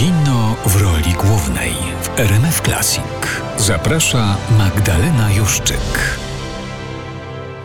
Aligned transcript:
Kino 0.00 0.56
w 0.66 0.82
roli 0.82 1.12
głównej 1.12 1.72
w 2.02 2.20
RMF 2.20 2.60
Classic. 2.60 3.02
Zaprasza 3.56 4.36
Magdalena 4.58 5.32
Juszczyk. 5.38 5.76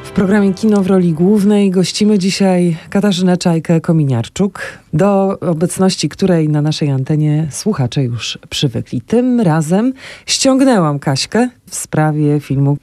W 0.04 0.12
programie 0.12 0.54
Kino 0.54 0.82
w 0.82 0.88
roli 0.88 1.14
głównej 1.14 1.72
gościmy 1.72 2.20
dzisiaj 2.20 2.78
Katarzynę 2.90 3.38
Czajkę-Kominiarczuk, 3.38 4.60
do 4.94 5.40
obecności 5.40 6.10
której 6.10 6.50
na 6.50 6.62
naszej 6.62 6.90
antenie 6.92 7.48
słuchacze 7.52 8.04
już 8.04 8.38
przywykli. 8.50 9.02
Tym 9.02 9.42
razem 9.42 9.94
ściągnęłam 10.26 11.00
Kaśkę 11.00 11.50
w 11.70 11.76
sprawie 11.76 12.40
filmu 12.40 12.78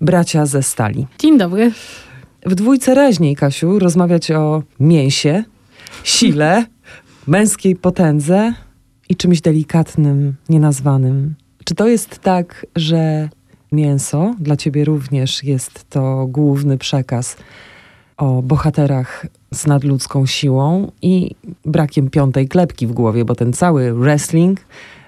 Bracia 0.00 0.46
ze 0.46 0.62
Stali. 0.62 1.06
Dzień 1.18 1.38
dobry. 1.38 1.72
W 2.46 2.54
dwójce 2.54 2.94
raźniej, 2.94 3.36
Kasiu, 3.36 3.78
rozmawiać 3.78 4.30
o 4.30 4.62
mięsie, 4.80 5.44
sile, 6.04 6.64
męskiej 7.26 7.76
potędze 7.76 8.54
i 9.08 9.16
czymś 9.16 9.40
delikatnym, 9.40 10.34
nienazwanym. 10.48 11.34
Czy 11.64 11.74
to 11.74 11.88
jest 11.88 12.18
tak, 12.18 12.66
że 12.76 13.28
mięso 13.72 14.34
dla 14.40 14.56
ciebie 14.56 14.84
również 14.84 15.44
jest 15.44 15.90
to 15.90 16.26
główny 16.26 16.78
przekaz 16.78 17.36
o 18.16 18.42
bohaterach 18.42 19.26
z 19.52 19.66
nadludzką 19.66 20.26
siłą 20.26 20.92
i 21.02 21.30
brakiem 21.64 22.10
piątej 22.10 22.48
klepki 22.48 22.86
w 22.86 22.92
głowie, 22.92 23.24
bo 23.24 23.34
ten 23.34 23.52
cały 23.52 23.94
wrestling 23.94 24.60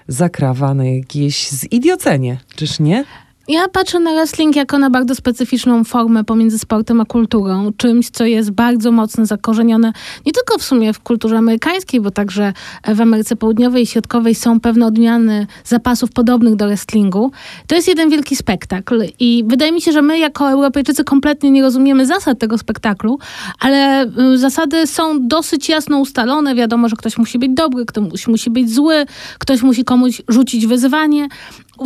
zakrawa 0.07 0.73
na 0.73 0.85
jakieś 0.85 1.49
zidiocenie, 1.49 2.39
czyż 2.55 2.79
nie? 2.79 3.05
Ja 3.49 3.67
patrzę 3.67 3.99
na 3.99 4.11
wrestling 4.11 4.55
jako 4.55 4.77
na 4.77 4.89
bardzo 4.89 5.15
specyficzną 5.15 5.83
formę 5.83 6.23
pomiędzy 6.23 6.59
sportem 6.59 7.01
a 7.01 7.05
kulturą. 7.05 7.71
Czymś, 7.77 8.09
co 8.09 8.25
jest 8.25 8.51
bardzo 8.51 8.91
mocno 8.91 9.25
zakorzenione 9.25 9.93
nie 10.25 10.31
tylko 10.31 10.57
w 10.57 10.63
sumie 10.63 10.93
w 10.93 10.99
kulturze 10.99 11.37
amerykańskiej, 11.37 12.01
bo 12.01 12.11
także 12.11 12.53
w 12.87 13.01
Ameryce 13.01 13.35
Południowej 13.35 13.83
i 13.83 13.87
Środkowej 13.87 14.35
są 14.35 14.59
pewne 14.59 14.85
odmiany 14.85 15.47
zapasów 15.63 16.11
podobnych 16.11 16.55
do 16.55 16.67
wrestlingu. 16.67 17.31
To 17.67 17.75
jest 17.75 17.87
jeden 17.87 18.09
wielki 18.09 18.35
spektakl 18.35 19.03
i 19.19 19.43
wydaje 19.47 19.71
mi 19.71 19.81
się, 19.81 19.91
że 19.91 20.01
my 20.01 20.19
jako 20.19 20.51
Europejczycy 20.51 21.03
kompletnie 21.03 21.51
nie 21.51 21.61
rozumiemy 21.61 22.05
zasad 22.05 22.39
tego 22.39 22.57
spektaklu, 22.57 23.19
ale 23.59 24.05
y, 24.33 24.37
zasady 24.37 24.87
są 24.87 25.27
dosyć 25.27 25.69
jasno 25.69 25.99
ustalone. 25.99 26.55
Wiadomo, 26.55 26.89
że 26.89 26.95
ktoś 26.95 27.17
musi 27.17 27.39
być 27.39 27.51
dobry, 27.53 27.85
ktoś 27.85 28.27
musi 28.27 28.49
być 28.49 28.73
zły, 28.73 29.05
ktoś 29.39 29.61
musi 29.61 29.83
komuś 29.83 30.21
rzucić 30.27 30.67
wyzwanie 30.67 31.27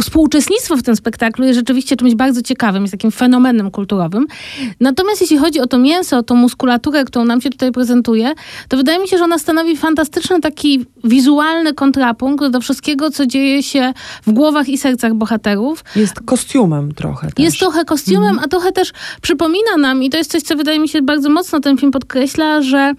współuczestnictwo 0.02 0.78
w 0.78 0.84
tym 0.84 0.96
spektaklu 0.96 1.46
jest 1.46 1.60
rzeczywiście 1.60 1.96
czymś 1.96 2.16
bardzo 2.16 2.42
ciekawym, 2.42 2.84
jest 2.84 2.92
takim 2.92 3.12
fenomenem 3.12 3.72
kulturowym. 3.72 4.28
Natomiast 4.80 5.22
jeśli 5.22 5.38
chodzi 5.38 5.60
o 5.60 5.68
to 5.68 5.78
mięso, 5.78 6.18
o 6.18 6.24
tą 6.24 6.36
muskulaturę, 6.36 7.06
którą 7.06 7.26
nam 7.26 7.42
się 7.42 7.50
tutaj 7.50 7.72
prezentuje, 7.72 8.34
to 8.68 8.78
wydaje 8.78 9.00
mi 9.00 9.08
się, 9.08 9.18
że 9.18 9.24
ona 9.24 9.40
stanowi 9.40 9.78
fantastyczny 9.78 10.40
taki 10.40 10.86
wizualny 11.04 11.74
kontrapunkt 11.74 12.48
do 12.48 12.62
wszystkiego, 12.62 13.12
co 13.12 13.26
dzieje 13.26 13.64
się 13.64 13.94
w 14.28 14.32
głowach 14.32 14.70
i 14.70 14.78
sercach 14.78 15.14
bohaterów. 15.14 15.84
Jest 15.96 16.20
kostiumem 16.26 16.92
trochę 16.92 17.28
też. 17.28 17.46
Jest 17.46 17.60
trochę 17.60 17.86
kostiumem, 17.86 18.30
mhm. 18.30 18.46
a 18.46 18.48
trochę 18.48 18.72
też 18.72 18.94
przypomina 19.22 19.78
nam, 19.78 20.04
i 20.04 20.10
to 20.10 20.18
jest 20.18 20.32
coś, 20.32 20.42
co 20.42 20.56
wydaje 20.56 20.80
mi 20.80 20.90
się 20.90 21.02
bardzo 21.02 21.30
mocno 21.30 21.60
ten 21.60 21.78
film 21.78 21.92
podkreśla, 21.92 22.62
że 22.62 22.94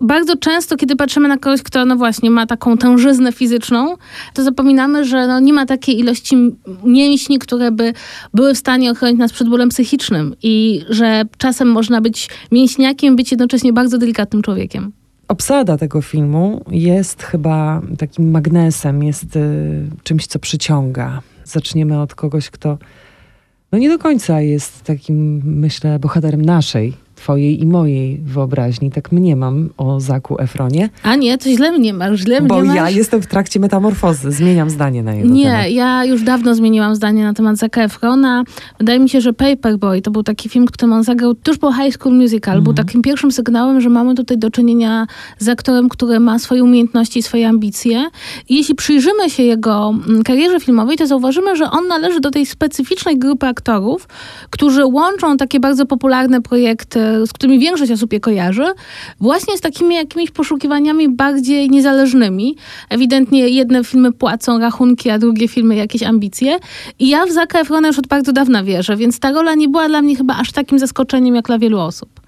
bardzo 0.00 0.36
często, 0.36 0.76
kiedy 0.76 0.96
patrzymy 0.96 1.28
na 1.28 1.38
kogoś, 1.38 1.62
kto 1.62 1.84
no 1.84 1.96
właśnie 1.96 2.30
ma 2.30 2.46
taką 2.46 2.76
tężyznę 2.76 3.32
fizyczną, 3.32 3.96
to 4.34 4.44
zapominamy, 4.44 5.04
że 5.04 5.26
no 5.26 5.40
nie 5.40 5.52
ma 5.52 5.66
takiej 5.66 5.98
ilości 5.98 6.36
mięśni, 6.84 7.38
które 7.38 7.70
by 7.72 7.92
były 8.34 8.54
w 8.54 8.58
stanie 8.58 8.90
ochronić 8.90 9.18
nas 9.18 9.32
przed 9.32 9.48
bólem 9.48 9.68
psychicznym 9.68 10.34
i 10.42 10.84
że 10.88 11.22
czasem 11.38 11.68
można 11.68 12.00
być 12.00 12.28
mięśniakiem, 12.52 13.16
być 13.16 13.30
jednocześnie 13.30 13.72
bardzo 13.72 13.98
delikatnym 13.98 14.42
człowiekiem. 14.42 14.92
Obsada 15.28 15.78
tego 15.78 16.02
filmu 16.02 16.64
jest 16.70 17.22
chyba 17.22 17.82
takim 17.98 18.30
magnesem, 18.30 19.02
jest 19.02 19.36
y, 19.36 19.40
czymś, 20.02 20.26
co 20.26 20.38
przyciąga. 20.38 21.22
Zaczniemy 21.44 22.00
od 22.00 22.14
kogoś, 22.14 22.50
kto 22.50 22.78
no 23.72 23.78
nie 23.78 23.88
do 23.88 23.98
końca 23.98 24.40
jest 24.40 24.82
takim, 24.82 25.42
myślę, 25.44 25.98
bohaterem 25.98 26.44
naszej 26.44 26.94
twojej 27.20 27.62
i 27.62 27.66
mojej 27.66 28.18
wyobraźni. 28.24 28.90
Tak 28.90 29.12
mniemam 29.12 29.70
o 29.76 30.00
Zaku 30.00 30.36
Efronie. 30.38 30.88
A 31.02 31.16
nie, 31.16 31.38
to 31.38 31.50
źle 31.50 31.72
mnie 31.72 31.94
masz, 31.94 32.20
źle 32.20 32.42
Bo 32.42 32.60
mnie 32.60 32.74
ja 32.74 32.90
jestem 32.90 33.22
w 33.22 33.26
trakcie 33.26 33.60
metamorfozy, 33.60 34.32
zmieniam 34.32 34.70
zdanie 34.70 35.02
na 35.02 35.14
jego 35.14 35.28
nie, 35.28 35.44
temat. 35.44 35.64
Nie, 35.64 35.70
ja 35.70 36.04
już 36.04 36.22
dawno 36.22 36.54
zmieniłam 36.54 36.94
zdanie 36.94 37.24
na 37.24 37.34
temat 37.34 37.56
Zaka 37.56 37.82
Efrona. 37.82 38.44
Wydaje 38.78 38.98
mi 38.98 39.08
się, 39.08 39.20
że 39.20 39.32
Paperboy 39.32 40.02
to 40.02 40.10
był 40.10 40.22
taki 40.22 40.48
film, 40.48 40.66
który 40.66 40.92
on 40.92 41.04
zagrał 41.04 41.34
tuż 41.34 41.58
po 41.58 41.72
High 41.72 41.94
School 41.94 42.14
Musical. 42.14 42.56
Mhm. 42.56 42.64
Był 42.64 42.74
takim 42.74 43.02
pierwszym 43.02 43.32
sygnałem, 43.32 43.80
że 43.80 43.88
mamy 43.88 44.14
tutaj 44.14 44.38
do 44.38 44.50
czynienia 44.50 45.06
z 45.38 45.48
aktorem, 45.48 45.88
który 45.88 46.20
ma 46.20 46.38
swoje 46.38 46.64
umiejętności 46.64 47.18
i 47.18 47.22
swoje 47.22 47.48
ambicje. 47.48 48.10
I 48.48 48.56
jeśli 48.56 48.74
przyjrzymy 48.74 49.30
się 49.30 49.42
jego 49.42 49.94
mm, 50.08 50.22
karierze 50.22 50.60
filmowej, 50.60 50.96
to 50.96 51.06
zauważymy, 51.06 51.56
że 51.56 51.70
on 51.70 51.86
należy 51.88 52.20
do 52.20 52.30
tej 52.30 52.46
specyficznej 52.46 53.18
grupy 53.18 53.46
aktorów, 53.46 54.08
którzy 54.50 54.86
łączą 54.86 55.36
takie 55.36 55.60
bardzo 55.60 55.86
popularne 55.86 56.42
projekty 56.42 57.09
z 57.26 57.32
którymi 57.32 57.58
większość 57.58 57.92
osób 57.92 58.12
je 58.12 58.20
kojarzy, 58.20 58.64
właśnie 59.20 59.56
z 59.56 59.60
takimi 59.60 59.94
jakimiś 59.94 60.30
poszukiwaniami 60.30 61.08
bardziej 61.08 61.70
niezależnymi. 61.70 62.56
Ewidentnie 62.88 63.48
jedne 63.48 63.84
filmy 63.84 64.12
płacą 64.12 64.58
rachunki, 64.58 65.10
a 65.10 65.18
drugie 65.18 65.48
filmy 65.48 65.76
jakieś 65.76 66.02
ambicje. 66.02 66.58
I 66.98 67.08
ja 67.08 67.26
w 67.26 67.30
Zaka 67.30 67.60
Efrona 67.60 67.88
już 67.88 67.98
od 67.98 68.06
bardzo 68.06 68.32
dawna 68.32 68.64
wierzę, 68.64 68.96
więc 68.96 69.18
ta 69.18 69.32
rola 69.32 69.54
nie 69.54 69.68
była 69.68 69.88
dla 69.88 70.02
mnie 70.02 70.16
chyba 70.16 70.36
aż 70.36 70.52
takim 70.52 70.78
zaskoczeniem 70.78 71.34
jak 71.34 71.46
dla 71.46 71.58
wielu 71.58 71.80
osób. 71.80 72.20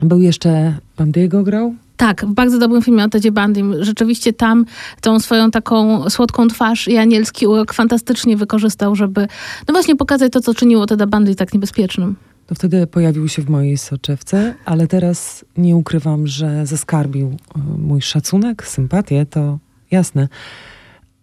Był 0.00 0.20
jeszcze 0.20 0.74
Bandiego 0.96 1.42
grał? 1.42 1.74
Tak, 1.96 2.26
w 2.26 2.32
bardzo 2.32 2.58
dobrym 2.58 2.82
filmie 2.82 3.04
o 3.04 3.08
Tedzie 3.08 3.32
Bandim. 3.32 3.74
Rzeczywiście 3.80 4.32
tam 4.32 4.64
tą 5.00 5.20
swoją 5.20 5.50
taką 5.50 6.10
słodką 6.10 6.48
twarz 6.48 6.88
i 6.88 6.96
anielski 6.96 7.46
urok 7.46 7.72
fantastycznie 7.72 8.36
wykorzystał, 8.36 8.96
żeby 8.96 9.28
no 9.68 9.72
właśnie 9.72 9.96
pokazać 9.96 10.32
to, 10.32 10.40
co 10.40 10.54
czyniło 10.54 10.86
Teda 10.86 11.06
Bandy 11.06 11.34
tak 11.34 11.54
niebezpiecznym 11.54 12.16
to 12.48 12.54
wtedy 12.54 12.86
pojawił 12.86 13.28
się 13.28 13.42
w 13.42 13.48
mojej 13.48 13.78
soczewce, 13.78 14.54
ale 14.64 14.86
teraz 14.86 15.44
nie 15.56 15.76
ukrywam, 15.76 16.26
że 16.26 16.66
zaskarbił 16.66 17.26
e, 17.28 17.58
mój 17.78 18.02
szacunek, 18.02 18.66
sympatię, 18.66 19.26
to 19.26 19.58
jasne. 19.90 20.28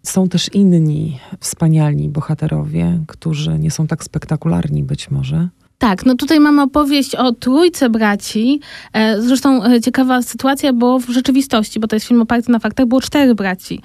Są 0.02 0.28
też 0.28 0.54
inni 0.54 1.18
wspaniali 1.40 2.08
bohaterowie, 2.08 3.00
którzy 3.06 3.58
nie 3.58 3.70
są 3.70 3.86
tak 3.86 4.04
spektakularni 4.04 4.82
być 4.82 5.10
może, 5.10 5.48
tak, 5.78 6.06
no 6.06 6.14
tutaj 6.14 6.40
mamy 6.40 6.62
opowieść 6.62 7.14
o 7.14 7.32
trójce 7.32 7.90
braci. 7.90 8.60
E, 8.92 9.22
zresztą 9.22 9.64
e, 9.64 9.80
ciekawa 9.80 10.22
sytuacja, 10.22 10.72
bo 10.72 10.98
w 10.98 11.08
rzeczywistości, 11.08 11.80
bo 11.80 11.88
to 11.88 11.96
jest 11.96 12.06
film 12.06 12.22
oparty 12.22 12.52
na 12.52 12.58
faktach, 12.58 12.86
było 12.86 13.00
cztery 13.00 13.34
braci. 13.34 13.80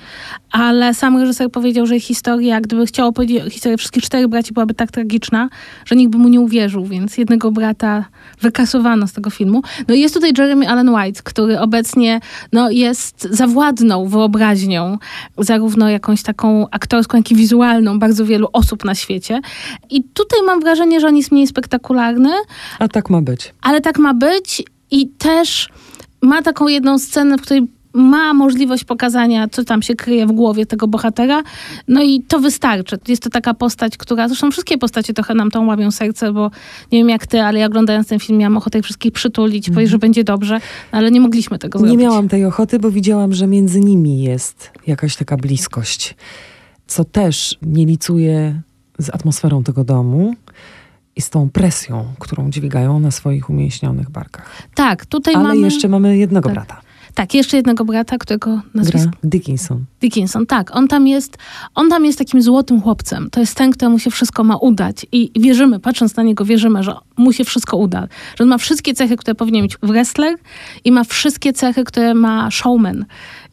Ale 0.52 0.94
sam 0.94 1.18
reżyser 1.18 1.52
powiedział, 1.52 1.86
że 1.86 2.00
historia, 2.00 2.62
gdyby 2.62 2.86
chciał 2.86 3.08
opowiedzieć 3.08 3.54
historię 3.54 3.78
wszystkich 3.78 4.04
czterech 4.04 4.28
braci, 4.28 4.54
byłaby 4.54 4.74
tak 4.74 4.92
tragiczna, 4.92 5.50
że 5.86 5.96
nikt 5.96 6.12
by 6.12 6.18
mu 6.18 6.28
nie 6.28 6.42
uwierzył, 6.42 6.86
więc 6.86 7.18
jednego 7.18 7.52
brata 7.52 8.06
wykasowano 8.42 9.08
z 9.08 9.14
tego 9.14 9.30
filmu. 9.30 9.62
No 9.88 9.96
i 9.96 10.00
jest 10.00 10.14
tutaj 10.14 10.34
Jeremy 10.38 10.70
Allen 10.70 10.90
White, 10.90 11.22
który 11.24 11.60
obecnie 11.60 12.20
no, 12.52 12.70
jest 12.70 13.28
zawładną 13.32 14.08
wyobraźnią, 14.08 14.98
zarówno 15.38 15.90
jakąś 15.90 16.24
taką 16.24 16.70
aktorską, 16.70 17.18
jak 17.18 17.32
i 17.32 17.36
wizualną 17.36 18.00
bardzo 18.00 18.26
wielu 18.26 18.48
osób 18.54 18.86
na 18.86 18.96
świecie. 18.96 19.42
I 19.90 20.04
tutaj 20.04 20.40
mam 20.46 20.60
wrażenie, 20.60 21.00
że 21.00 21.08
on 21.08 21.18
jest 21.18 21.32
mniej 21.32 21.48
spektakularny 21.48 21.72
spektakularny. 21.72 22.32
A 22.80 22.88
tak 22.88 23.10
ma 23.10 23.22
być. 23.22 23.54
Ale 23.62 23.82
tak 23.82 24.00
ma 24.00 24.14
być 24.14 24.64
i 24.92 25.08
też 25.08 25.70
ma 26.22 26.42
taką 26.42 26.68
jedną 26.68 27.00
scenę, 27.00 27.38
w 27.38 27.42
której 27.42 27.68
ma 27.94 28.34
możliwość 28.34 28.84
pokazania, 28.84 29.48
co 29.48 29.64
tam 29.64 29.82
się 29.82 29.96
kryje 29.96 30.28
w 30.28 30.32
głowie 30.32 30.66
tego 30.66 30.88
bohatera. 30.88 31.44
No 31.88 32.04
i 32.04 32.22
to 32.28 32.40
wystarczy. 32.40 33.00
Jest 33.08 33.24
to 33.24 33.30
taka 33.30 33.54
postać, 33.54 33.98
która, 33.98 34.28
zresztą 34.28 34.52
wszystkie 34.52 34.78
postacie 34.78 35.14
trochę 35.14 35.34
nam 35.34 35.52
tą 35.52 35.66
łamią 35.66 35.92
serce, 35.92 36.34
bo 36.34 36.52
nie 36.92 37.00
wiem 37.00 37.10
jak 37.10 37.28
ty, 37.28 37.42
ale 37.42 37.60
ja 37.60 37.66
oglądając 37.66 38.08
ten 38.08 38.20
film 38.20 38.40
miałam 38.40 38.58
ochotę 38.58 38.80
ich 38.80 38.84
wszystkich 38.86 39.12
przytulić, 39.12 39.68
mm. 39.68 39.74
powiedzieć, 39.74 39.92
że 39.92 40.00
będzie 40.00 40.24
dobrze, 40.24 40.60
ale 40.92 41.12
nie 41.12 41.22
mogliśmy 41.22 41.60
tego 41.60 41.80
nie 41.80 41.86
zrobić. 41.86 42.00
Nie 42.00 42.08
miałam 42.08 42.30
tej 42.30 42.46
ochoty, 42.46 42.80
bo 42.80 42.92
widziałam, 42.92 43.34
że 43.34 43.48
między 43.48 43.80
nimi 43.80 44.22
jest 44.22 44.72
jakaś 44.88 45.16
taka 45.16 45.38
bliskość, 45.38 46.16
co 46.88 47.06
też 47.06 47.58
nie 47.62 47.86
licuje 47.86 48.62
z 48.98 49.10
atmosferą 49.10 49.64
tego 49.64 49.84
domu 49.84 50.36
i 51.16 51.22
z 51.22 51.30
tą 51.30 51.50
presją, 51.50 52.06
którą 52.20 52.50
dźwigają 52.50 53.00
na 53.00 53.12
swoich 53.12 53.50
umięśnionych 53.50 54.10
barkach. 54.10 54.68
Tak, 54.76 55.06
tutaj 55.06 55.36
Ale 55.36 55.44
mamy... 55.44 55.60
jeszcze 55.60 55.88
mamy 55.88 56.18
jednego 56.18 56.50
tak. 56.50 56.54
brata. 56.54 56.82
Tak, 57.16 57.34
jeszcze 57.34 57.58
jednego 57.58 57.86
brata, 57.86 58.18
którego 58.18 58.62
nazwisko... 58.74 59.10
Gra 59.10 59.20
Dickinson. 59.24 59.86
Dickinson, 60.02 60.46
tak. 60.46 60.76
On 60.76 60.88
tam, 60.88 61.08
jest, 61.08 61.38
on 61.76 61.90
tam 61.90 62.06
jest 62.06 62.18
takim 62.20 62.42
złotym 62.42 62.82
chłopcem. 62.82 63.30
To 63.30 63.40
jest 63.40 63.56
ten, 63.56 63.72
któremu 63.72 64.00
się 64.00 64.12
wszystko 64.12 64.44
ma 64.44 64.58
udać. 64.58 65.06
I 65.12 65.32
wierzymy, 65.40 65.80
patrząc 65.80 66.16
na 66.16 66.24
niego, 66.24 66.46
wierzymy, 66.46 66.84
że 66.84 66.96
mu 67.18 67.34
się 67.34 67.44
wszystko 67.44 67.78
uda. 67.78 68.08
Że 68.38 68.44
on 68.44 68.50
ma 68.50 68.58
wszystkie 68.58 68.94
cechy, 68.94 69.18
które 69.18 69.36
powinien 69.36 69.64
mieć 69.64 69.78
wrestler 69.84 70.36
i 70.84 70.92
ma 70.92 71.04
wszystkie 71.04 71.54
cechy, 71.54 71.84
które 71.84 72.14
ma 72.14 72.52
showman. 72.52 73.06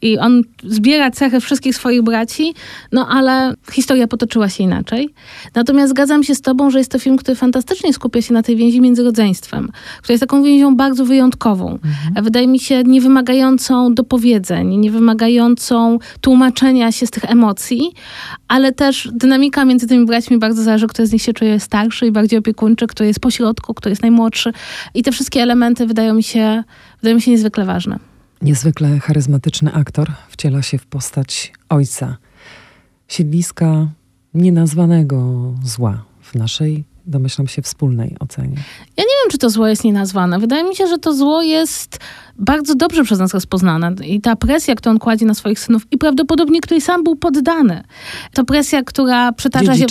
I 0.03 0.19
on 0.19 0.43
zbiera 0.65 1.11
cechy 1.11 1.41
wszystkich 1.41 1.77
swoich 1.77 2.03
braci, 2.03 2.55
no 2.93 3.09
ale 3.09 3.55
historia 3.73 4.09
potoczyła 4.09 4.49
się 4.49 4.65
inaczej. 4.65 5.09
Natomiast 5.55 5.91
zgadzam 5.91 6.25
się 6.25 6.35
z 6.35 6.41
tobą, 6.41 6.71
że 6.71 6.79
jest 6.79 6.91
to 6.91 6.99
film, 6.99 7.17
który 7.17 7.35
fantastycznie 7.35 7.93
skupia 7.93 8.23
się 8.23 8.35
na 8.35 8.43
tej 8.43 8.57
więzi 8.57 8.81
między 8.81 9.03
rodzeństwem, 9.03 9.69
która 9.99 10.13
jest 10.13 10.21
taką 10.21 10.43
więzią 10.43 10.77
bardzo 10.77 11.05
wyjątkową. 11.05 11.73
Mhm. 11.73 12.25
Wydaje 12.25 12.49
mi 12.49 12.59
się 12.59 12.83
niewymagającą 12.83 13.95
dopowiedzeń, 13.95 14.77
niewymagającą 14.77 15.99
tłumaczenia 16.21 16.93
się 16.93 17.07
z 17.07 17.11
tych 17.11 17.25
emocji, 17.25 17.93
ale 18.49 18.73
też 18.73 19.09
dynamika 19.13 19.65
między 19.65 19.87
tymi 19.87 20.07
braćmi 20.07 20.39
bardzo 20.39 20.63
zależy, 20.63 20.87
kto 20.87 21.07
z 21.07 21.13
nich 21.13 21.23
się 21.23 21.33
czuje 21.33 21.61
starszy 21.61 22.07
i 22.07 22.11
bardziej 22.13 22.39
opiekuńczy, 22.39 22.87
kto 22.87 23.05
jest 23.05 23.21
pośrodku, 23.21 23.75
kto 23.75 23.89
jest 23.89 24.03
najmłodszy. 24.03 24.53
I 24.95 25.03
te 25.03 25.13
wszystkie 25.13 25.43
elementy 25.43 25.87
wydają 25.87 26.15
mi 26.15 26.23
się, 26.23 26.65
wydają 27.03 27.17
mi 27.17 27.23
się 27.23 27.31
niezwykle 27.31 27.65
ważne. 27.65 27.99
Niezwykle 28.43 28.99
charyzmatyczny 28.99 29.73
aktor 29.73 30.13
wciela 30.29 30.63
się 30.63 30.79
w 30.79 30.87
postać 30.87 31.53
ojca. 31.69 32.17
Siedliska 33.09 33.89
nienazwanego 34.35 35.53
zła 35.65 36.05
w 36.23 36.35
naszej 36.35 36.85
domyślam 37.07 37.49
się, 37.49 37.63
wspólnej 37.63 38.17
ocenie. 38.21 38.57
Ja 38.97 39.05
nie 39.05 39.17
wiem, 39.23 39.31
czy 39.31 39.39
to 39.39 39.51
zło 39.51 39.67
jest 39.67 39.85
nienazwane. 39.85 40.39
Wydaje 40.39 40.65
mi 40.65 40.77
się, 40.77 40.87
że 40.87 40.99
to 40.99 41.15
zło 41.15 41.43
jest 41.43 41.99
bardzo 42.39 42.75
dobrze 42.75 43.05
przez 43.05 43.19
nas 43.19 43.35
rozpoznane. 43.35 43.93
I 44.07 44.21
ta 44.21 44.37
presja, 44.37 44.75
którą 44.75 44.91
on 44.91 44.99
kładzie 44.99 45.27
na 45.27 45.35
swoich 45.35 45.61
synów 45.61 45.87
i 45.91 45.99
prawdopodobnie 45.99 46.61
której 46.61 46.81
sam 46.81 47.05
był 47.05 47.17
poddany. 47.17 47.83
To 48.33 48.45
presja, 48.45 48.83
która 48.83 49.33
przetarza 49.33 49.77
się 49.77 49.87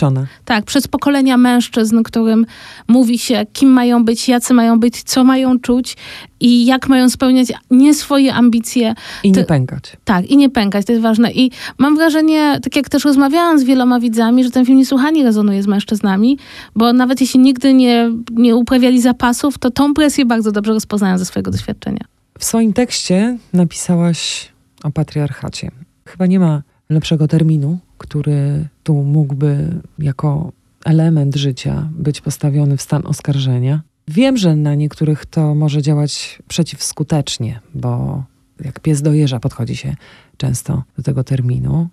tak, 0.45 0.65
przez 0.65 0.88
pokolenia 0.88 1.38
mężczyzn, 1.38 2.03
którym 2.03 2.45
mówi 2.88 3.19
się, 3.19 3.45
kim 3.53 3.69
mają 3.69 4.05
być, 4.05 4.29
jacy 4.29 4.53
mają 4.53 4.79
być, 4.79 5.03
co 5.03 5.23
mają 5.23 5.59
czuć 5.59 5.97
i 6.39 6.65
jak 6.65 6.88
mają 6.88 7.09
spełniać 7.09 7.47
nie 7.71 7.94
swoje 7.94 8.33
ambicje. 8.33 8.95
I 9.23 9.31
nie 9.31 9.44
pękać. 9.44 9.83
Tak, 10.05 10.25
i 10.25 10.38
nie 10.38 10.49
pękać, 10.49 10.85
to 10.85 10.91
jest 10.91 11.03
ważne. 11.03 11.31
I 11.31 11.51
mam 11.77 11.95
wrażenie, 11.95 12.59
tak 12.63 12.75
jak 12.75 12.89
też 12.89 13.05
rozmawiałam 13.05 13.59
z 13.59 13.63
wieloma 13.63 13.99
widzami, 13.99 14.44
że 14.44 14.51
ten 14.51 14.65
film 14.65 14.77
niesłychanie 14.77 15.23
rezonuje 15.23 15.63
z 15.63 15.67
mężczyznami, 15.67 16.38
bo 16.75 16.94
nawet 16.94 17.21
jeśli 17.21 17.39
nigdy 17.39 17.73
nie, 17.73 18.11
nie 18.31 18.55
uprawiali 18.55 19.01
zapasów, 19.01 19.57
to 19.57 19.71
tą 19.71 19.94
presję 19.94 20.25
bardzo 20.25 20.51
dobrze 20.51 20.73
rozpoznają 20.73 21.17
ze 21.17 21.25
swojego 21.25 21.51
doświadczenia. 21.51 22.16
W 22.39 22.43
swoim 22.43 22.73
tekście 22.73 23.37
napisałaś 23.53 24.51
o 24.83 24.91
patriarchacie. 24.91 25.71
Chyba 26.05 26.25
nie 26.25 26.39
ma 26.39 26.63
lepszego 26.89 27.27
terminu, 27.27 27.79
który 27.97 28.67
tu 28.83 28.93
mógłby 28.93 29.81
jako 29.99 30.51
element 30.85 31.35
życia 31.35 31.89
być 31.91 32.21
postawiony 32.21 32.77
w 32.77 32.81
stan 32.81 33.05
oskarżenia. 33.05 33.81
Wiem, 34.07 34.37
że 34.37 34.55
na 34.55 34.75
niektórych 34.75 35.25
to 35.25 35.55
może 35.55 35.81
działać 35.81 36.39
przeciwskutecznie, 36.47 37.59
bo 37.73 38.23
jak 38.65 38.79
pies 38.79 39.01
do 39.01 39.13
jeża 39.13 39.39
podchodzi 39.39 39.75
się 39.75 39.95
często 40.37 40.83
do 40.97 41.03
tego 41.03 41.23
terminu. 41.23 41.87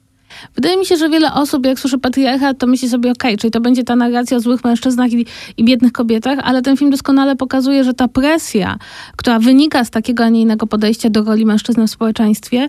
Wydaje 0.54 0.76
mi 0.76 0.86
się, 0.86 0.96
że 0.96 1.08
wiele 1.08 1.32
osób, 1.32 1.66
jak 1.66 1.78
słyszy 1.78 1.98
patriarchat, 1.98 2.58
to 2.58 2.66
myśli 2.66 2.88
sobie, 2.88 3.10
okej, 3.10 3.30
okay, 3.30 3.38
czyli 3.38 3.50
to 3.50 3.60
będzie 3.60 3.84
ta 3.84 3.96
narracja 3.96 4.36
o 4.36 4.40
złych 4.40 4.64
mężczyznach 4.64 5.12
i, 5.12 5.26
i, 5.56 5.64
biednych 5.64 5.92
kobietach, 5.92 6.38
ale 6.42 6.62
ten 6.62 6.76
film 6.76 6.90
doskonale 6.90 7.36
pokazuje, 7.36 7.84
że 7.84 7.94
ta 7.94 8.08
presja, 8.08 8.78
która 9.16 9.38
wynika 9.38 9.84
z 9.84 9.90
takiego, 9.90 10.24
a 10.24 10.28
nie 10.28 10.40
innego 10.40 10.66
podejścia 10.66 11.10
do 11.10 11.24
roli 11.24 11.46
mężczyzny 11.46 11.86
w 11.86 11.90
społeczeństwie, 11.90 12.68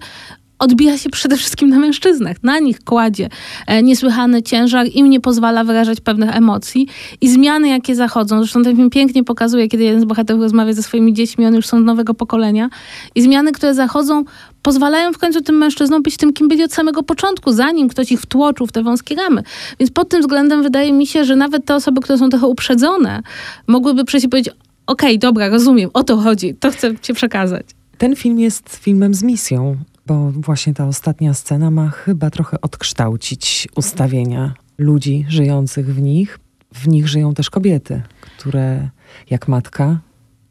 odbija 0.59 0.97
się 0.97 1.09
przede 1.09 1.37
wszystkim 1.37 1.69
na 1.69 1.79
mężczyznach. 1.79 2.37
Na 2.43 2.59
nich 2.59 2.79
kładzie 2.83 3.29
e, 3.67 3.83
niesłychany 3.83 4.43
ciężar, 4.43 4.87
im 4.93 5.09
nie 5.09 5.19
pozwala 5.19 5.63
wyrażać 5.63 6.01
pewnych 6.01 6.35
emocji 6.35 6.87
i 7.21 7.29
zmiany, 7.29 7.69
jakie 7.69 7.95
zachodzą. 7.95 8.37
Zresztą 8.37 8.63
ten 8.63 8.75
film 8.75 8.89
pięknie 8.89 9.23
pokazuje, 9.23 9.67
kiedy 9.67 9.83
jeden 9.83 10.01
z 10.01 10.05
bohaterów 10.05 10.41
rozmawia 10.41 10.73
ze 10.73 10.83
swoimi 10.83 11.13
dziećmi, 11.13 11.45
one 11.45 11.55
już 11.55 11.67
są 11.67 11.79
nowego 11.79 12.13
pokolenia 12.13 12.69
i 13.15 13.21
zmiany, 13.21 13.51
które 13.51 13.73
zachodzą, 13.73 14.23
pozwalają 14.61 15.13
w 15.13 15.17
końcu 15.17 15.41
tym 15.41 15.57
mężczyznom 15.57 16.03
być 16.03 16.17
tym, 16.17 16.33
kim 16.33 16.47
byli 16.47 16.63
od 16.63 16.73
samego 16.73 17.03
początku, 17.03 17.51
zanim 17.51 17.89
ktoś 17.89 18.11
ich 18.11 18.21
wtłoczył 18.21 18.67
w 18.67 18.71
te 18.71 18.83
wąskie 18.83 19.15
ramy. 19.15 19.43
Więc 19.79 19.91
pod 19.91 20.09
tym 20.09 20.21
względem 20.21 20.63
wydaje 20.63 20.93
mi 20.93 21.07
się, 21.07 21.25
że 21.25 21.35
nawet 21.35 21.65
te 21.65 21.75
osoby, 21.75 22.01
które 22.01 22.17
są 22.17 22.29
trochę 22.29 22.47
uprzedzone, 22.47 23.21
mogłyby 23.67 24.05
przejść 24.05 24.25
i 24.25 24.29
powiedzieć, 24.29 24.53
okej, 24.87 25.09
okay, 25.09 25.17
dobra, 25.17 25.49
rozumiem, 25.49 25.89
o 25.93 26.03
to 26.03 26.17
chodzi, 26.17 26.55
to 26.59 26.71
chcę 26.71 26.97
cię 27.01 27.13
przekazać. 27.13 27.65
Ten 27.97 28.15
film 28.15 28.39
jest 28.39 28.69
filmem 28.69 29.13
z 29.13 29.23
misją 29.23 29.77
bo 30.05 30.31
właśnie 30.31 30.73
ta 30.73 30.87
ostatnia 30.87 31.33
scena 31.33 31.71
ma 31.71 31.89
chyba 31.89 32.29
trochę 32.29 32.61
odkształcić 32.61 33.67
ustawienia 33.75 34.53
ludzi 34.77 35.25
żyjących 35.29 35.95
w 35.95 36.01
nich. 36.01 36.39
W 36.73 36.87
nich 36.87 37.07
żyją 37.07 37.33
też 37.33 37.49
kobiety, 37.49 38.01
które 38.37 38.89
jak 39.29 39.47
matka 39.47 39.99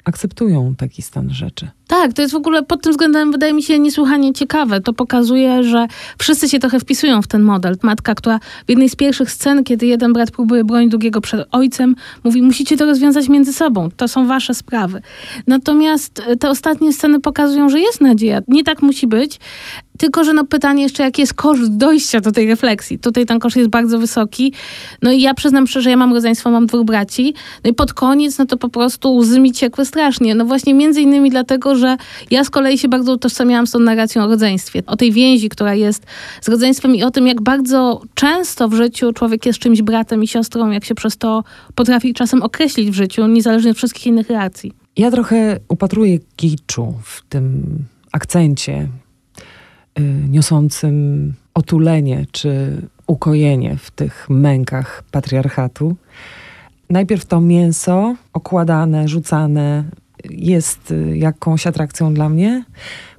akceptują 0.04 0.74
taki 0.74 1.02
stan 1.02 1.30
rzeczy. 1.30 1.70
Tak, 1.86 2.12
to 2.12 2.22
jest 2.22 2.34
w 2.34 2.36
ogóle 2.36 2.62
pod 2.62 2.82
tym 2.82 2.92
względem 2.92 3.32
wydaje 3.32 3.52
mi 3.52 3.62
się 3.62 3.78
niesłychanie 3.78 4.32
ciekawe. 4.32 4.81
To 4.81 4.92
pokazuje, 4.92 5.64
że 5.64 5.86
wszyscy 6.19 6.48
się 6.48 6.58
trochę 6.58 6.81
wpisują 6.81 7.22
w 7.22 7.26
ten 7.26 7.42
model. 7.42 7.76
Matka, 7.82 8.14
która 8.14 8.38
w 8.38 8.69
jednej 8.69 8.88
z 8.88 8.96
pierwszych 8.96 9.31
scen, 9.31 9.64
kiedy 9.64 9.86
jeden 9.86 10.12
brat 10.12 10.31
próbuje 10.31 10.64
bronić 10.64 10.90
drugiego 10.90 11.20
przed 11.20 11.48
ojcem, 11.50 11.96
mówi, 12.25 12.42
musicie 12.42 12.76
to 12.76 12.86
rozwiązać 12.86 13.28
między 13.28 13.52
sobą. 13.52 13.88
To 13.96 14.08
są 14.08 14.26
wasze 14.26 14.54
sprawy. 14.54 15.02
Natomiast 15.46 16.22
e, 16.26 16.36
te 16.36 16.50
ostatnie 16.50 16.92
sceny 16.92 17.20
pokazują, 17.20 17.69
że 17.69 17.81
jest 17.81 18.00
nadzieja. 18.00 18.40
Nie 18.48 18.64
tak 18.64 18.82
musi 18.82 19.06
być. 19.06 19.40
Tylko, 19.98 20.25
że 20.25 20.32
no 20.32 20.44
pytanie 20.44 20.82
jeszcze, 20.82 21.02
jaki 21.02 21.20
jest 21.20 21.34
koszt 21.34 21.76
dojścia 21.76 22.20
do 22.20 22.32
tej 22.32 22.46
refleksji. 22.46 22.98
Tutaj 22.98 23.26
ten 23.26 23.38
koszt 23.38 23.56
jest 23.56 23.70
bardzo 23.70 23.98
wysoki. 23.98 24.52
No 25.02 25.12
i 25.12 25.20
ja 25.20 25.34
przyznam 25.34 25.66
szczerze, 25.66 25.90
ja 25.90 25.96
mam 25.96 26.12
rodzeństwo, 26.12 26.50
mam 26.50 26.66
dwóch 26.66 26.84
braci. 26.84 27.34
No 27.64 27.70
i 27.70 27.75
pod 27.75 27.92
koniec, 27.92 28.38
no 28.38 28.46
to 28.46 28.56
po 28.56 28.69
prostu 28.69 29.16
łzy 29.16 29.40
mi 29.40 29.52
ciekły 29.52 29.84
strasznie. 29.84 30.34
No 30.34 30.44
właśnie 30.44 30.75
między 30.75 31.00
innymi 31.00 31.31
dlatego, 31.31 31.73
że 31.76 31.96
ja 32.30 32.44
z 32.44 32.50
kolei 32.50 32.78
się 32.78 32.88
bardzo 32.88 33.12
utożsamiałam 33.12 33.66
z 33.66 33.70
tą 33.70 33.78
narracją 33.78 34.24
o 34.24 34.26
rodzeństwie. 34.26 34.82
O 34.86 34.96
tej 34.96 35.12
więzi, 35.12 35.48
która 35.48 35.74
jest 35.74 36.06
z 36.40 36.48
rodzeństwem 36.48 36.94
i 36.94 37.02
o 37.02 37.10
tym, 37.10 37.26
jak 37.26 37.42
bardzo 37.42 38.02
często 38.14 38.68
w 38.68 38.74
życiu 38.74 39.12
człowiek 39.12 39.46
jest 39.46 39.58
czymś 39.58 39.82
bratem 39.82 40.22
i 40.22 40.28
siostrą, 40.28 40.70
jak 40.70 40.84
się 40.84 40.94
przez 40.94 41.16
to 41.16 41.44
potrafi 41.74 42.14
czasem 42.14 42.42
określić 42.42 42.90
w 42.90 42.94
życiu, 42.94 43.26
niezależnie 43.26 43.70
od 43.70 43.76
wszystkich 43.76 44.06
innych 44.06 44.30
reakcji. 44.30 44.72
Ja 44.96 45.10
trochę 45.10 45.60
upatruję 45.68 46.18
kiczu 46.36 46.94
w 47.02 47.22
tym 47.28 47.64
akcencie 48.12 48.88
y, 49.98 50.02
niosącym 50.28 51.32
otulenie 51.54 52.26
czy 52.32 52.82
ukojenie 53.06 53.76
w 53.76 53.90
tych 53.90 54.26
mękach 54.30 55.04
patriarchatu. 55.10 55.96
Najpierw 56.90 57.24
to 57.24 57.40
mięso 57.40 58.14
okładane, 58.32 59.08
rzucane 59.08 59.84
jest 60.38 60.90
y, 60.90 61.16
jakąś 61.16 61.66
atrakcją 61.66 62.14
dla 62.14 62.28
mnie. 62.28 62.64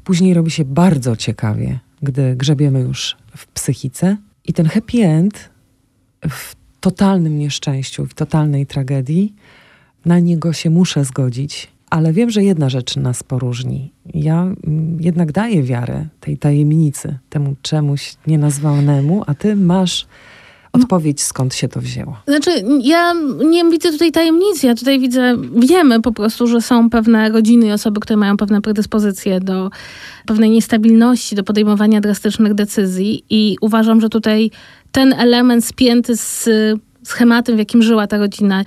Później 0.03 0.33
robi 0.33 0.51
się 0.51 0.65
bardzo 0.65 1.15
ciekawie, 1.15 1.79
gdy 2.01 2.35
grzebiemy 2.35 2.79
już 2.79 3.17
w 3.37 3.47
psychice. 3.47 4.17
I 4.45 4.53
ten 4.53 4.65
happy 4.65 4.97
end 4.97 5.49
w 6.29 6.55
totalnym 6.79 7.39
nieszczęściu, 7.39 8.05
w 8.05 8.13
totalnej 8.13 8.65
tragedii, 8.65 9.35
na 10.05 10.19
niego 10.19 10.53
się 10.53 10.69
muszę 10.69 11.05
zgodzić. 11.05 11.67
Ale 11.89 12.13
wiem, 12.13 12.29
że 12.29 12.43
jedna 12.43 12.69
rzecz 12.69 12.95
nas 12.95 13.23
poróżni. 13.23 13.91
Ja 14.13 14.41
mm, 14.41 14.97
jednak 15.01 15.31
daję 15.31 15.63
wiarę 15.63 16.05
tej 16.19 16.37
tajemnicy, 16.37 17.17
temu 17.29 17.55
czemuś 17.61 18.15
nienazwanemu, 18.27 19.23
a 19.27 19.33
ty 19.33 19.55
masz 19.55 20.07
odpowiedź, 20.75 21.21
skąd 21.23 21.55
się 21.55 21.67
to 21.67 21.81
wzięło? 21.81 22.17
Znaczy, 22.27 22.51
ja 22.81 23.13
nie 23.45 23.65
widzę 23.65 23.91
tutaj 23.91 24.11
tajemnicy. 24.11 24.67
Ja 24.67 24.75
tutaj 24.75 24.99
widzę, 24.99 25.35
wiemy 25.55 26.01
po 26.01 26.11
prostu, 26.11 26.47
że 26.47 26.61
są 26.61 26.89
pewne 26.89 27.29
rodziny 27.29 27.67
i 27.67 27.71
osoby, 27.71 27.99
które 27.99 28.17
mają 28.17 28.37
pewne 28.37 28.61
predyspozycje 28.61 29.39
do 29.39 29.69
pewnej 30.25 30.49
niestabilności, 30.49 31.35
do 31.35 31.43
podejmowania 31.43 32.01
drastycznych 32.01 32.53
decyzji 32.53 33.23
i 33.29 33.57
uważam, 33.61 34.01
że 34.01 34.09
tutaj 34.09 34.51
ten 34.91 35.13
element 35.13 35.65
spięty 35.65 36.17
z 36.17 36.49
schematem, 37.03 37.55
w 37.55 37.59
jakim 37.59 37.81
żyła 37.81 38.07
ta 38.07 38.17
rodzina, 38.17 38.63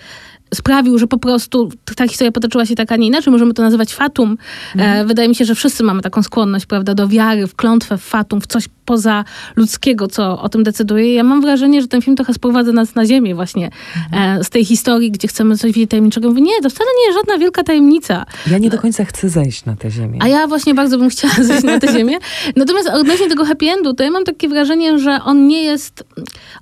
sprawił, 0.54 0.98
że 0.98 1.06
po 1.06 1.18
prostu 1.18 1.68
ta 1.96 2.08
historia 2.08 2.32
potoczyła 2.32 2.66
się 2.66 2.74
tak, 2.74 2.92
a 2.92 2.96
nie 2.96 3.06
inaczej. 3.06 3.32
Możemy 3.32 3.54
to 3.54 3.62
nazywać 3.62 3.94
fatum. 3.94 4.38
E, 4.76 4.78
mhm. 4.78 5.08
wydaje 5.08 5.28
mi 5.28 5.34
się, 5.34 5.44
że 5.44 5.54
wszyscy 5.54 5.82
mamy 5.82 6.02
taką 6.02 6.22
skłonność, 6.22 6.66
prawda, 6.66 6.94
do 6.94 7.08
wiary, 7.08 7.46
w 7.46 7.54
klątwę, 7.54 7.98
w 7.98 8.02
fatum, 8.02 8.40
w 8.40 8.46
coś 8.46 8.68
poza 8.84 9.24
ludzkiego, 9.56 10.08
co 10.08 10.42
o 10.42 10.48
tym 10.48 10.62
decyduje. 10.62 11.14
Ja 11.14 11.24
mam 11.24 11.40
wrażenie, 11.40 11.82
że 11.82 11.88
ten 11.88 12.02
film 12.02 12.16
trochę 12.16 12.34
sprowadza 12.34 12.72
nas 12.72 12.94
na 12.94 13.06
ziemię 13.06 13.34
właśnie 13.34 13.70
mhm. 13.96 14.40
e, 14.40 14.44
z 14.44 14.50
tej 14.50 14.64
historii, 14.64 15.10
gdzie 15.10 15.28
chcemy 15.28 15.56
coś 15.56 15.72
wiedzieć 15.72 15.90
tajemniczego. 15.90 16.28
Mówię, 16.28 16.40
nie, 16.40 16.60
to 16.62 16.70
wcale 16.70 16.90
nie 16.98 17.06
jest 17.06 17.18
żadna 17.18 17.38
wielka 17.38 17.62
tajemnica. 17.62 18.26
Ja 18.50 18.58
nie 18.58 18.70
do 18.70 18.78
końca 18.78 19.04
chcę 19.04 19.28
zejść 19.28 19.64
na 19.64 19.76
tę 19.76 19.90
ziemię. 19.90 20.18
A 20.22 20.28
ja 20.28 20.46
właśnie 20.46 20.74
bardzo 20.74 20.98
bym 20.98 21.08
chciała 21.10 21.34
zejść 21.48 21.64
na 21.64 21.80
tę 21.80 21.92
ziemię. 21.92 22.18
Natomiast 22.56 22.88
odnośnie 22.88 23.28
tego 23.28 23.44
happy 23.44 23.66
endu, 23.70 23.94
to 23.94 24.04
ja 24.04 24.10
mam 24.10 24.24
takie 24.24 24.48
wrażenie, 24.48 24.98
że 24.98 25.20
on 25.24 25.46
nie 25.46 25.64
jest, 25.64 26.04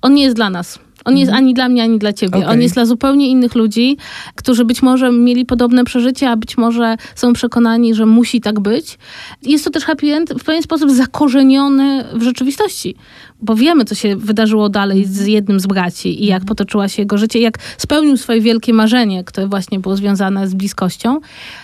on 0.02 0.14
nie 0.14 0.22
jest 0.22 0.36
dla 0.36 0.50
nas. 0.50 0.85
On 1.06 1.14
nie 1.14 1.20
jest 1.20 1.30
mhm. 1.30 1.44
ani 1.44 1.54
dla 1.54 1.68
mnie, 1.68 1.82
ani 1.82 1.98
dla 1.98 2.12
ciebie. 2.12 2.38
Okay. 2.38 2.50
On 2.50 2.62
jest 2.62 2.74
dla 2.74 2.84
zupełnie 2.84 3.28
innych 3.28 3.54
ludzi, 3.54 3.96
którzy 4.34 4.64
być 4.64 4.82
może 4.82 5.12
mieli 5.12 5.46
podobne 5.46 5.84
przeżycia, 5.84 6.30
a 6.30 6.36
być 6.36 6.58
może 6.58 6.96
są 7.14 7.32
przekonani, 7.32 7.94
że 7.94 8.06
musi 8.06 8.40
tak 8.40 8.60
być. 8.60 8.98
Jest 9.42 9.64
to 9.64 9.70
też 9.70 9.84
happy 9.84 10.14
end 10.14 10.34
w 10.38 10.44
pewien 10.44 10.62
sposób 10.62 10.90
zakorzeniony 10.90 12.04
w 12.14 12.22
rzeczywistości. 12.22 12.94
Bo 13.42 13.54
wiemy, 13.54 13.84
co 13.84 13.94
się 13.94 14.16
wydarzyło 14.16 14.68
dalej 14.68 15.04
z 15.04 15.26
jednym 15.26 15.60
z 15.60 15.66
braci 15.66 16.24
i 16.24 16.26
jak 16.26 16.44
potoczyła 16.44 16.88
się 16.88 17.02
jego 17.02 17.18
życie, 17.18 17.40
jak 17.40 17.58
spełnił 17.78 18.16
swoje 18.16 18.40
wielkie 18.40 18.72
marzenie, 18.72 19.24
które 19.24 19.46
właśnie 19.46 19.80
było 19.80 19.96
związane 19.96 20.48
z 20.48 20.54
bliskością. 20.54 21.20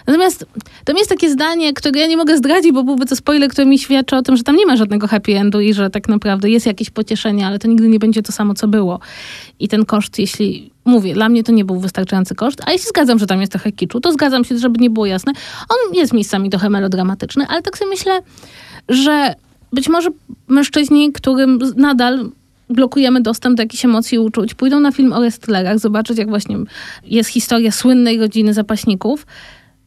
Natomiast 0.07 0.47
to 0.85 0.93
jest 0.97 1.11
takie 1.11 1.31
zdanie, 1.31 1.73
którego 1.73 1.99
ja 2.01 2.07
nie 2.07 2.17
mogę 2.17 2.37
zdradzić, 2.37 2.73
bo 2.73 2.85
byłby 2.85 3.07
to 3.07 3.17
spoiler, 3.17 3.51
który 3.51 3.67
mi 3.67 3.79
świadczy 3.79 4.17
o 4.17 4.23
tym, 4.23 4.37
że 4.37 4.43
tam 4.43 4.57
nie 4.57 4.67
ma 4.67 4.77
żadnego 4.77 5.07
happy 5.07 5.37
endu 5.37 5.61
i 5.61 5.75
że 5.75 5.91
tak 5.91 6.09
naprawdę 6.09 6.51
jest 6.51 6.67
jakieś 6.67 6.91
pocieszenie, 6.91 7.47
ale 7.47 7.59
to 7.59 7.69
nigdy 7.69 7.89
nie 7.89 7.99
będzie 7.99 8.23
to 8.23 8.33
samo, 8.33 8.55
co 8.55 8.69
było. 8.69 9.01
I 9.59 9.69
ten 9.69 9.85
koszt, 9.85 10.19
jeśli 10.19 10.71
mówię, 10.85 11.15
dla 11.15 11.29
mnie 11.29 11.45
to 11.45 11.53
nie 11.53 11.65
był 11.65 11.81
wystarczający 11.81 12.35
koszt, 12.35 12.61
a 12.67 12.73
jeśli 12.73 12.89
zgadzam, 12.89 13.19
że 13.19 13.27
tam 13.27 13.41
jest 13.41 13.53
trochę 13.53 13.73
kiczu, 13.73 14.01
to 14.01 14.13
zgadzam 14.13 14.45
się, 14.45 14.59
żeby 14.59 14.79
nie 14.79 14.91
było 14.91 15.07
jasne. 15.07 15.33
On 15.69 15.95
jest 15.95 16.13
miejscami 16.13 16.51
trochę 16.51 16.71
melodramatyczny, 16.71 17.47
ale 17.49 17.63
tak 17.63 17.79
sobie 17.79 17.91
myślę, 17.91 18.21
że 18.89 19.35
być 19.73 19.89
może 19.89 20.11
mężczyźni, 20.49 21.13
którym 21.13 21.59
nadal 21.77 22.31
blokujemy 22.71 23.21
dostęp 23.21 23.57
do 23.57 23.63
jakichś 23.63 23.85
emocji 23.85 24.17
i 24.17 24.19
uczuć, 24.19 24.55
pójdą 24.55 24.81
na 24.81 24.93
film 24.93 25.13
o 25.13 25.21
wrestlerach, 25.21 25.79
zobaczyć 25.79 26.19
jak 26.19 26.29
właśnie 26.29 26.57
jest 27.05 27.31
historia 27.31 27.73
słynnej 27.73 28.19
rodziny 28.19 28.55
zapaśników 28.55 29.27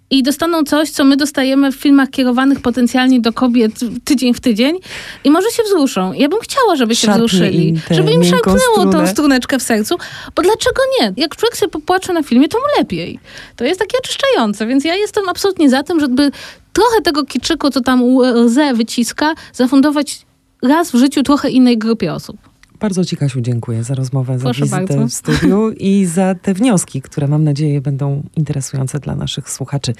i 0.09 0.23
dostaną 0.23 0.63
coś, 0.63 0.89
co 0.89 1.03
my 1.03 1.17
dostajemy 1.17 1.71
w 1.71 1.75
filmach 1.75 2.09
kierowanych 2.09 2.61
potencjalnie 2.61 3.21
do 3.21 3.33
kobiet 3.33 3.73
tydzień 4.03 4.33
w 4.33 4.39
tydzień 4.39 4.77
i 5.23 5.31
może 5.31 5.49
się 5.49 5.63
wzruszą. 5.63 6.13
Ja 6.13 6.29
bym 6.29 6.39
chciała, 6.39 6.75
żeby 6.75 6.95
się 6.95 7.11
wzruszyli, 7.11 7.73
żeby 7.91 8.11
im 8.11 8.23
szarpnęło 8.23 8.91
tą 8.91 9.07
struneczkę 9.07 9.59
w 9.59 9.63
sercu, 9.63 9.95
bo 10.35 10.41
dlaczego 10.41 10.81
nie? 11.01 11.13
Jak 11.17 11.35
człowiek 11.35 11.57
sobie 11.57 11.69
popłacze 11.69 12.13
na 12.13 12.23
filmie, 12.23 12.47
to 12.47 12.57
mu 12.57 12.63
lepiej. 12.79 13.19
To 13.55 13.65
jest 13.65 13.79
takie 13.79 13.97
oczyszczające, 13.97 14.67
więc 14.67 14.85
ja 14.85 14.95
jestem 14.95 15.29
absolutnie 15.29 15.69
za 15.69 15.83
tym, 15.83 15.99
żeby 15.99 16.31
trochę 16.75 17.01
tego 17.03 17.25
kiczyku, 17.25 17.69
co 17.69 17.81
tam 17.81 18.03
łzę 18.45 18.73
wyciska, 18.73 19.33
zafundować 19.53 20.25
raz 20.63 20.91
w 20.91 20.95
życiu 20.95 21.23
trochę 21.23 21.49
innej 21.49 21.77
grupie 21.77 22.13
osób. 22.13 22.37
Bardzo 22.79 23.05
Ci, 23.05 23.17
Kasiu, 23.17 23.41
dziękuję 23.41 23.83
za 23.83 23.95
rozmowę, 23.95 24.37
Proszę 24.41 24.65
za 24.65 24.77
wizytę 24.79 24.97
bardzo. 24.97 25.07
w 25.07 25.13
studiu 25.13 25.71
i 25.71 26.05
za 26.05 26.35
te 26.35 26.53
wnioski, 26.53 27.01
które 27.01 27.27
mam 27.27 27.43
nadzieję 27.43 27.81
będą 27.81 28.23
interesujące 28.35 28.99
dla 28.99 29.15
naszych 29.15 29.49
słuchaczy. 29.49 29.93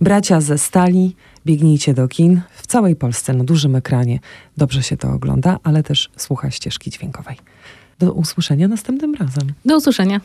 Bracia 0.00 0.40
ze 0.40 0.58
stali, 0.58 1.16
biegnijcie 1.46 1.94
do 1.94 2.08
kin 2.08 2.40
w 2.56 2.66
całej 2.66 2.96
Polsce 2.96 3.34
na 3.34 3.44
dużym 3.44 3.76
ekranie. 3.76 4.18
Dobrze 4.56 4.82
się 4.82 4.96
to 4.96 5.12
ogląda, 5.12 5.58
ale 5.62 5.82
też 5.82 6.10
słucha 6.16 6.50
ścieżki 6.50 6.90
dźwiękowej. 6.90 7.36
Do 7.98 8.12
usłyszenia 8.12 8.68
następnym 8.68 9.14
razem. 9.14 9.52
Do 9.64 9.76
usłyszenia. 9.76 10.20